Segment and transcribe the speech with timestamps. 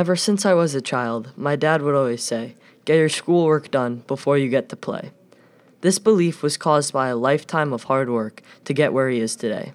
[0.00, 2.54] Ever since I was a child, my dad would always say,
[2.86, 5.10] Get your schoolwork done before you get to play.
[5.82, 9.36] This belief was caused by a lifetime of hard work to get where he is
[9.36, 9.74] today.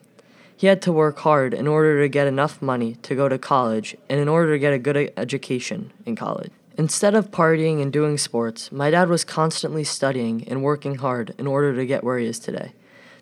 [0.57, 3.96] He had to work hard in order to get enough money to go to college
[4.09, 6.51] and in order to get a good education in college.
[6.76, 11.46] Instead of partying and doing sports, my dad was constantly studying and working hard in
[11.46, 12.73] order to get where he is today.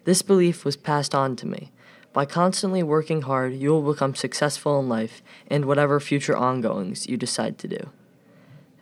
[0.05, 1.69] This belief was passed on to me.
[2.13, 7.17] By constantly working hard, you will become successful in life and whatever future ongoings you
[7.17, 7.89] decide to do.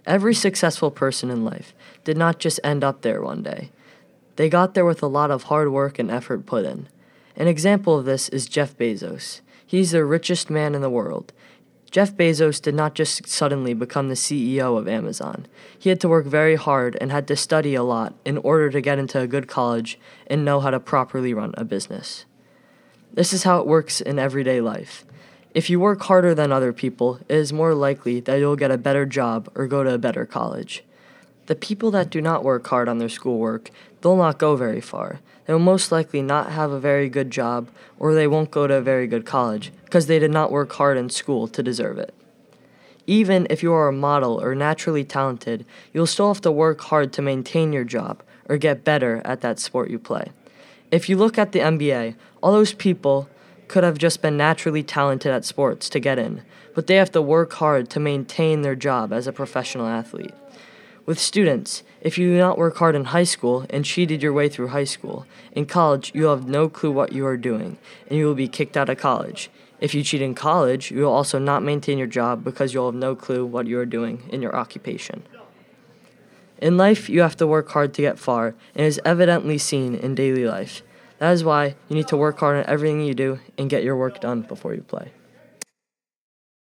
[0.05, 3.69] Every successful person in life did not just end up there one day.
[4.35, 6.89] They got there with a lot of hard work and effort put in.
[7.37, 9.39] An example of this is Jeff Bezos.
[9.65, 11.31] He's the richest man in the world.
[11.89, 15.45] Jeff Bezos did not just suddenly become the CEO of Amazon.
[15.77, 18.81] He had to work very hard and had to study a lot in order to
[18.81, 22.25] get into a good college and know how to properly run a business.
[23.13, 25.03] This is how it works in everyday life.
[25.53, 28.77] If you work harder than other people, it is more likely that you'll get a
[28.77, 30.85] better job or go to a better college.
[31.47, 35.19] The people that do not work hard on their schoolwork, they'll not go very far.
[35.45, 37.67] They will most likely not have a very good job
[37.99, 40.97] or they won't go to a very good college because they did not work hard
[40.97, 42.13] in school to deserve it.
[43.07, 47.11] Even if you are a model or naturally talented, you'll still have to work hard
[47.11, 50.31] to maintain your job or get better at that sport you play.
[50.91, 53.29] If you look at the NBA, all those people
[53.69, 56.41] could have just been naturally talented at sports to get in,
[56.75, 60.33] but they have to work hard to maintain their job as a professional athlete.
[61.05, 64.49] With students, if you do not work hard in high school and cheated your way
[64.49, 67.77] through high school, in college you will have no clue what you are doing,
[68.09, 69.49] and you will be kicked out of college.
[69.79, 72.99] If you cheat in college, you will also not maintain your job because you'll have
[72.99, 75.23] no clue what you are doing in your occupation.
[76.61, 80.13] In life, you have to work hard to get far, and is evidently seen in
[80.13, 80.83] daily life.
[81.17, 83.97] That is why you need to work hard on everything you do and get your
[83.97, 85.11] work done before you play.